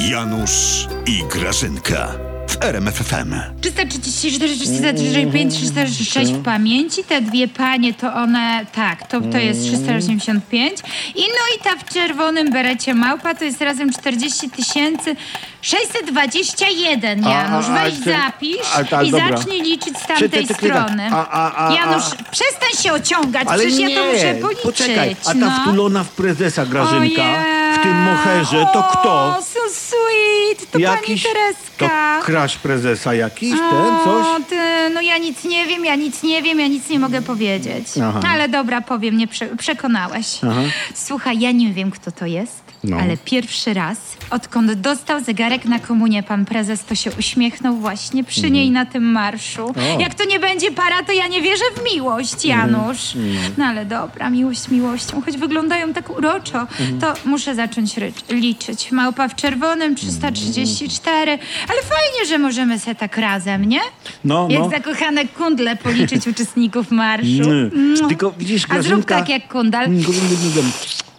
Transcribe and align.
Janusz 0.00 0.86
i 1.06 1.24
Grażynka 1.32 2.08
w 2.48 2.62
RMFFM. 2.64 3.34
334, 3.60 4.56
335, 4.56 5.54
306 5.54 6.32
w 6.32 6.42
pamięci. 6.42 7.04
Te 7.04 7.20
dwie 7.20 7.48
panie 7.48 7.94
to 7.94 8.14
one, 8.14 8.66
tak, 8.74 9.08
to, 9.08 9.20
to 9.20 9.38
jest 9.38 9.62
385. 9.62 10.72
I 11.14 11.20
no 11.20 11.56
i 11.56 11.62
ta 11.64 11.76
w 11.76 11.92
czerwonym 11.92 12.50
berecie 12.50 12.94
małpa 12.94 13.34
to 13.34 13.44
jest 13.44 13.60
razem 13.60 13.92
40 13.92 14.50
tysięcy 14.50 15.16
621, 15.62 17.22
Janusz. 17.24 17.66
a, 17.68 17.80
a, 17.80 17.84
Weź 17.84 17.94
ty- 17.94 18.12
zapisz 18.12 18.66
a, 18.76 18.84
ta, 18.84 19.02
i 19.02 19.10
dobra. 19.10 19.36
zacznij 19.36 19.62
liczyć 19.62 19.98
z 19.98 20.00
Czy 20.02 20.06
tamtej 20.08 20.30
ty- 20.30 20.38
ty- 20.38 20.54
ty- 20.54 20.54
strony. 20.54 21.08
a, 21.12 21.28
a, 21.30 21.68
a, 21.68 21.74
Janusz, 21.74 22.04
a- 22.04 22.30
przestań 22.30 22.82
się 22.82 22.92
ociągać, 22.92 23.48
Ale 23.48 23.58
przecież 23.62 23.78
nie, 23.78 23.90
ja 23.94 24.00
to 24.00 24.06
muszę 24.12 24.34
policzyć. 24.34 24.62
poczekaj, 24.64 25.16
a 25.24 25.28
ta 25.28 25.34
no. 25.34 25.50
wtulona 25.62 26.04
w 26.04 26.08
prezesa 26.08 26.66
Grażynka, 26.66 27.22
Ojej. 27.22 27.55
W 27.74 27.82
tym 27.82 27.96
moherze, 28.02 28.66
to 28.72 28.82
kto? 28.82 29.36
O, 29.38 29.42
so 29.42 29.60
sweet, 29.70 30.70
to 30.70 30.78
Jakiś, 30.78 31.22
pani 31.22 31.34
to 31.34 31.44
Tereska. 31.78 32.20
kraść 32.22 32.56
prezesa 32.56 33.14
jakiś, 33.14 33.50
ten, 33.58 33.94
O, 33.94 34.04
coś? 34.04 34.46
ty, 34.48 34.56
no 34.90 35.00
ja 35.00 35.18
nic 35.18 35.44
nie 35.44 35.66
wiem, 35.66 35.84
ja 35.84 35.94
nic 35.96 36.22
nie 36.22 36.42
wiem, 36.42 36.60
ja 36.60 36.66
nic 36.66 36.90
nie 36.90 36.98
mogę 36.98 37.22
powiedzieć. 37.22 37.86
Aha. 38.04 38.20
Ale 38.28 38.48
dobra, 38.48 38.80
powiem, 38.80 39.14
mnie 39.14 39.26
prze 39.28 39.46
przekonałeś. 39.56 40.26
Aha. 40.42 40.60
Słuchaj, 40.94 41.38
ja 41.40 41.52
nie 41.52 41.72
wiem, 41.72 41.90
kto 41.90 42.12
to 42.12 42.26
jest, 42.26 42.62
No. 42.84 42.96
ale 42.96 43.16
pierwszy 43.16 43.74
raz, 43.74 43.98
odkąd 44.30 44.72
dostał 44.72 45.24
zegarek 45.24 45.64
na 45.64 45.78
komunię 45.78 46.22
pan 46.22 46.44
prezes, 46.44 46.84
to 46.84 46.94
się 46.94 47.10
uśmiechnął 47.18 47.76
właśnie 47.76 48.24
przy 48.24 48.50
niej 48.50 48.70
na 48.70 48.86
tym 48.86 49.04
marszu. 49.12 49.68
Mhm. 49.68 49.96
O. 49.96 50.00
Jak 50.00 50.14
to 50.14 50.24
nie 50.24 50.40
będzie 50.40 50.70
para, 50.72 51.02
to 51.02 51.12
ja 51.12 51.26
nie 51.26 51.42
wierzę 51.42 51.64
w 51.76 51.94
miłość, 51.94 52.46
Mhm. 52.46 52.72
Janusz. 52.72 53.12
No 53.58 53.64
ale 53.64 53.84
dobra, 53.84 54.30
miłość 54.30 54.68
miłością, 54.68 55.22
choć 55.22 55.36
wyglądają 55.36 55.92
tak 55.92 56.10
uroczo, 56.18 56.60
Mhm. 56.60 57.00
to 57.00 57.14
muszę 57.24 57.54
zacząć 57.54 57.94
liczyć. 58.30 58.92
Małpa 58.92 59.28
w 59.28 59.34
czerwonym, 59.34 59.94
334, 59.96 61.38
ale 61.68 61.82
fajnie, 61.82 62.26
że 62.28 62.38
możemy 62.38 62.78
se 62.78 62.94
tak 62.94 63.16
razem, 63.18 63.64
nie? 63.64 63.80
No, 64.24 64.46
Jak 64.50 64.62
no. 64.62 64.70
Zakochane 64.76 65.28
kundle 65.28 65.76
policzyć 65.76 66.26
uczestników 66.26 66.90
marszu. 66.90 67.50
Mm. 67.50 67.70
Mua. 68.00 68.08
Tylko 68.08 68.32
widzisz, 68.38 68.64
A 68.64 68.66
zrób 68.66 68.82
Grażynka... 68.82 69.18
tak 69.18 69.28
jak 69.28 69.48
kundal. 69.48 69.88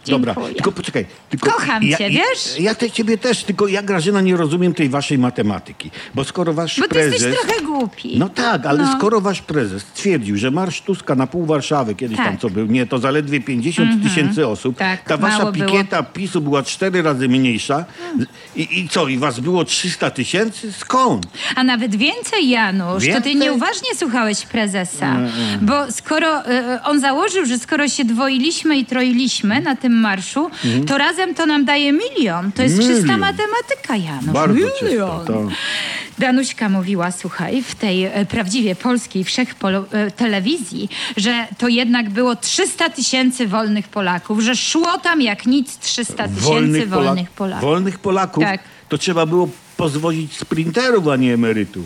Mm. 0.10 0.22
Dobra, 0.22 0.36
tylko 0.54 0.72
poczekaj. 0.72 1.06
Tylko 1.30 1.52
Kocham 1.52 1.84
ja, 1.84 1.98
cię, 1.98 2.10
wiesz? 2.10 2.60
Ja 2.60 2.76
te, 2.76 2.92
ciebie 2.92 3.18
też, 3.18 3.44
tylko 3.44 3.68
ja, 3.68 3.82
Grażyna, 3.84 4.22
nie 4.22 4.38
rozumiem 4.38 4.74
tej 4.74 4.90
waszej 4.90 5.18
matematyki. 5.18 5.92
Bo 6.16 6.24
skoro 6.24 6.54
wasz 6.54 6.78
Bo 6.80 6.84
ty 6.84 6.90
prezes... 6.90 7.14
jesteś 7.14 7.40
trochę 7.40 7.62
głupi. 7.62 8.18
No 8.20 8.30
tak, 8.30 8.66
ale 8.66 8.84
No. 8.84 8.94
skoro 8.98 9.22
wasz 9.22 9.42
prezes 9.42 9.82
stwierdził, 9.84 10.38
że 10.38 10.52
Marsz 10.52 10.82
Tuska 10.82 11.16
na 11.16 11.28
pół 11.28 11.46
Warszawy, 11.46 11.96
kiedyś 11.96 12.18
tam 12.18 12.26
Tak. 12.26 12.40
co 12.42 12.50
był, 12.50 12.66
nie, 12.66 12.86
to 12.88 13.00
zaledwie 13.00 13.42
50 13.42 14.04
tysięcy 14.04 14.48
osób, 14.48 14.78
Tak, 14.78 15.04
ta 15.04 15.18
wasza 15.18 15.38
mało 15.38 15.52
było. 15.52 15.66
pikieta 15.66 16.04
PiSu 16.04 16.42
była 16.42 16.64
cztery 16.64 17.02
razy 17.02 17.28
mniejsza 17.28 17.86
i, 18.56 18.80
i 18.80 18.90
co, 18.90 19.08
i 19.08 19.18
was 19.18 19.40
było 19.40 19.66
300 19.66 20.10
tysięcy? 20.12 20.74
Skąd? 20.74 21.28
A 21.56 21.64
nawet 21.64 21.96
więcej, 21.96 22.50
Janusz, 22.50 22.94
to 22.94 23.00
ty 23.00 23.06
Więcej? 23.14 23.36
nieuważnie 23.36 23.90
słuchałeś 23.96 24.46
prezesa. 24.46 25.18
Bo 25.62 25.92
skoro 25.92 26.46
e, 26.46 26.80
on 26.84 27.00
założył, 27.00 27.46
że 27.46 27.60
skoro 27.60 27.88
się 27.88 28.06
dwoiliśmy 28.06 28.78
i 28.78 28.86
troiliśmy 28.86 29.62
na 29.62 29.76
tym 29.76 29.97
marszu, 30.00 30.52
to 30.88 30.98
razem 30.98 31.34
to 31.36 31.46
nam 31.46 31.66
daje 31.66 31.94
milion. 31.94 32.52
To 32.52 32.64
jest 32.64 32.78
czysta 32.78 32.94
Milion. 32.94 33.20
matematyka, 33.20 33.96
Janusz. 33.96 34.26
Bardzo 34.34 34.54
milion. 34.56 34.72
czysto. 34.80 35.24
To... 35.28 35.48
Danuśka 36.20 36.70
mówiła, 36.70 37.12
słuchaj, 37.12 37.64
w 37.64 37.76
tej 37.76 38.04
e, 38.06 38.26
prawdziwie 38.26 38.76
polskiej 38.76 39.24
wszechpolo- 39.26 39.86
e, 39.92 40.12
telewizji, 40.12 40.90
że 41.18 41.48
to 41.58 41.68
jednak 41.68 42.10
było 42.10 42.36
300 42.36 42.90
tysięcy 42.90 43.48
wolnych 43.48 43.88
Polaków, 43.88 44.40
że 44.42 44.56
szło 44.56 44.98
tam 44.98 45.22
jak 45.22 45.46
nic 45.46 45.78
300 45.80 46.28
tysięcy 46.28 46.88
Pola- 46.88 46.90
wolnych 46.90 47.30
Polaków. 47.30 47.62
Wolnych 47.70 48.00
Polaków? 48.00 48.44
Tak. 48.44 48.62
To 48.90 48.98
trzeba 48.98 49.26
było 49.26 49.50
pozwolić 49.78 50.38
sprinterów, 50.38 51.08
a 51.08 51.16
nie 51.16 51.34
emerytów. 51.34 51.86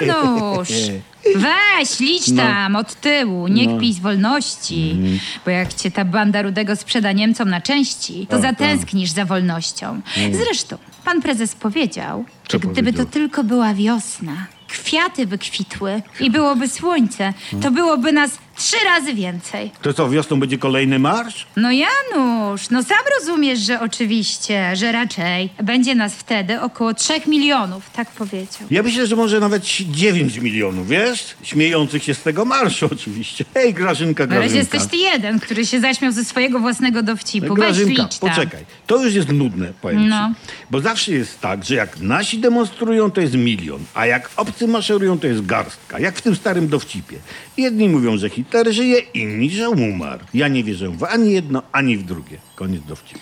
Janusz! 0.00 0.68
Weź, 1.36 2.00
licz 2.00 2.28
No. 2.28 2.42
tam 2.42 2.76
od 2.76 2.94
tyłu, 3.00 3.48
nie 3.48 3.76
kpij 3.76 3.92
z 3.92 3.98
wolności. 3.98 4.96
Bo 5.44 5.50
jak 5.50 5.74
cię 5.74 5.90
ta 5.90 6.04
banda 6.04 6.42
rudego 6.42 6.76
sprzeda 6.76 7.12
Niemcom 7.12 7.50
na 7.50 7.60
części, 7.60 8.26
to 8.26 8.36
O, 8.36 8.40
zatęsknisz 8.40 9.10
za 9.10 9.24
wolnością. 9.24 10.00
Zresztą, 10.32 10.76
pan 11.04 11.22
prezes 11.22 11.54
powiedział, 11.54 12.24
Co 12.48 12.52
że 12.52 12.58
gdyby 12.58 12.74
powiedział? 12.92 13.06
to 13.06 13.12
tylko 13.12 13.44
była 13.44 13.74
wiosna, 13.74 14.46
kwiaty 14.68 15.26
by 15.26 15.38
kwitły 15.38 16.02
i 16.20 16.30
byłoby 16.30 16.68
słońce, 16.68 17.32
to 17.62 17.70
byłoby 17.70 18.12
nas 18.12 18.30
trzy 18.56 18.76
razy 18.84 19.14
więcej. 19.14 19.70
To 19.82 19.92
co, 19.94 20.10
wiosną 20.10 20.40
będzie 20.40 20.58
kolejny 20.58 20.98
marsz? 20.98 21.46
No 21.56 21.70
Janusz, 21.72 22.70
no 22.70 22.82
sam 22.82 22.98
rozumiesz, 23.20 23.58
że 23.58 23.80
oczywiście, 23.80 24.76
że 24.76 24.92
raczej 24.92 25.50
będzie 25.62 25.94
nas 25.94 26.14
wtedy 26.14 26.60
około 26.60 26.94
trzech 26.94 27.26
milionów, 27.26 27.90
tak 27.90 28.10
powiedział. 28.10 28.62
Ja 28.70 28.82
myślę, 28.82 29.06
że 29.06 29.16
może 29.16 29.40
nawet 29.40 29.64
9 29.90 30.36
milionów, 30.38 30.88
wiesz? 30.88 31.24
Śmiejących 31.42 32.04
się 32.04 32.14
z 32.14 32.22
tego 32.22 32.44
marszu 32.44 32.88
oczywiście. 32.92 33.44
Hej, 33.54 33.74
Grażynka, 33.74 34.26
Grażynka. 34.26 34.56
jesteś 34.58 34.86
ty 34.86 34.96
jeden, 34.96 35.40
który 35.40 35.66
się 35.66 35.80
zaśmiał 35.80 36.12
ze 36.12 36.24
swojego 36.24 36.60
własnego 36.60 37.02
dowcipu. 37.02 37.48
Weź 37.54 37.56
Grażynka, 37.56 38.02
licz 38.02 38.18
tam. 38.18 38.30
poczekaj. 38.30 38.64
To 38.86 39.04
już 39.04 39.14
jest 39.14 39.28
nudne, 39.32 39.72
powiem 39.80 40.08
No. 40.08 40.28
ci. 40.28 40.54
Bo 40.70 40.80
zawsze 40.80 41.12
jest 41.12 41.40
tak, 41.40 41.64
że 41.64 41.74
jak 41.74 42.00
nasi 42.00 42.38
demonstrują, 42.38 43.10
to 43.10 43.20
jest 43.20 43.34
milion, 43.34 43.80
a 43.94 44.06
jak 44.06 44.30
obcy 44.36 44.68
maszerują, 44.68 45.18
to 45.18 45.26
jest 45.26 45.46
garstka. 45.46 45.98
Jak 45.98 46.16
w 46.16 46.22
tym 46.22 46.36
starym 46.36 46.68
dowcipie. 46.68 47.16
Jedni 47.56 47.88
mówią, 47.88 48.16
że 48.16 48.28
Hitler 48.30 48.43
żyje, 48.70 48.98
inni, 48.98 49.50
że 49.50 49.70
umarł. 49.70 50.24
Ja 50.34 50.48
nie 50.48 50.64
wierzę 50.64 50.88
w 50.88 51.04
ani 51.04 51.32
jedno, 51.32 51.62
ani 51.72 51.96
w 51.96 52.02
drugie. 52.02 52.38
Koniec 52.54 52.82
dowcipu. 52.84 53.20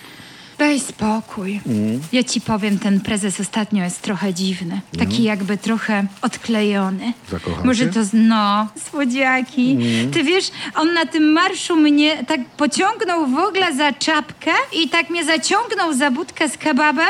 Daj 0.57 0.79
spokój. 0.79 1.59
Mm. 1.67 2.01
Ja 2.11 2.23
ci 2.23 2.41
powiem, 2.41 2.79
ten 2.79 3.01
prezes 3.01 3.39
ostatnio 3.39 3.83
jest 3.83 4.01
trochę 4.01 4.33
dziwny. 4.33 4.81
Taki 4.99 5.23
jakby 5.23 5.57
trochę 5.57 6.05
odklejony. 6.21 7.13
Zakochał 7.31 7.65
Może 7.65 7.87
to, 7.87 8.03
z- 8.03 8.09
no, 8.13 8.67
słodziaki. 8.89 9.71
Mm. 9.71 10.11
Ty 10.11 10.23
wiesz, 10.23 10.51
on 10.75 10.93
na 10.93 11.05
tym 11.05 11.31
marszu 11.31 11.75
mnie 11.75 12.23
tak 12.25 12.45
pociągnął 12.57 13.27
w 13.27 13.37
ogóle 13.37 13.75
za 13.75 13.93
czapkę 13.93 14.51
i 14.83 14.89
tak 14.89 15.09
mnie 15.09 15.25
zaciągnął 15.25 15.93
za 15.93 16.11
budkę 16.11 16.49
z 16.49 16.57
kebabem 16.57 17.09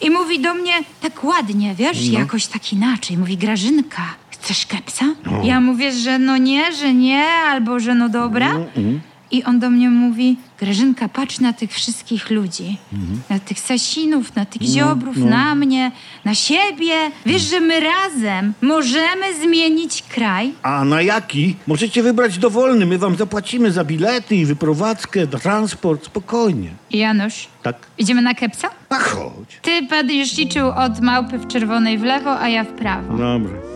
i 0.00 0.10
mówi 0.10 0.40
do 0.40 0.54
mnie 0.54 0.72
tak 1.00 1.24
ładnie, 1.24 1.74
wiesz, 1.74 2.08
No. 2.12 2.18
jakoś 2.18 2.46
tak 2.46 2.72
inaczej. 2.72 3.18
Mówi, 3.18 3.36
Grażynka, 3.36 4.02
chcesz 4.44 4.66
kepsa? 4.66 5.04
Ja 5.42 5.60
mówię, 5.60 5.92
że 5.92 6.18
no 6.18 6.36
nie, 6.36 6.72
że 6.72 6.94
nie, 6.94 7.24
albo 7.26 7.80
że 7.80 7.94
no 7.94 8.08
dobra. 8.08 8.50
Mm, 8.76 9.00
I 9.30 9.44
on 9.44 9.58
do 9.60 9.70
mnie 9.70 9.90
mówi, 9.90 10.36
Grażynka, 10.60 11.08
patrz 11.08 11.40
na 11.40 11.52
tych 11.52 11.72
wszystkich 11.72 12.30
ludzi. 12.30 12.78
Mhm. 12.92 13.20
Na 13.30 13.38
tych 13.38 13.60
Sasinów, 13.60 14.36
na 14.36 14.42
No, 14.42 14.46
tych 14.46 14.62
Ziobrów, 14.62 15.16
na 15.16 15.54
mnie, 15.54 15.92
na 16.24 16.34
siebie. 16.34 16.94
Wiesz, 17.26 17.42
że 17.42 17.60
my 17.60 17.80
razem 17.80 18.52
możemy 18.62 19.34
zmienić 19.42 20.02
kraj? 20.08 20.52
A 20.62 20.84
na 20.84 21.02
jaki? 21.02 21.56
Możecie 21.66 22.02
wybrać 22.02 22.38
dowolny. 22.38 22.86
My 22.86 22.98
wam 22.98 23.16
zapłacimy 23.16 23.72
za 23.72 23.84
bilety 23.84 24.36
i 24.36 24.44
wyprowadzkę, 24.44 25.26
transport. 25.26 26.04
Spokojnie. 26.06 26.70
Janusz, 26.90 27.48
Tak? 27.62 27.76
idziemy 27.98 28.22
na 28.22 28.34
kepsa? 28.34 28.68
A 28.88 28.98
chodź. 28.98 29.58
Ty 29.62 29.82
będziesz 29.82 30.36
liczył 30.36 30.68
od 30.68 31.00
małpy 31.00 31.38
w 31.38 31.46
czerwonej 31.46 31.98
w 31.98 32.02
lewo, 32.02 32.40
a 32.40 32.48
ja 32.48 32.64
w 32.64 32.72
prawo. 32.72 33.12
Dobra. 33.18 33.73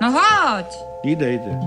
No 0.00 0.12
chodź! 0.12 0.78
Idę, 1.04 1.34
idę. 1.34 1.60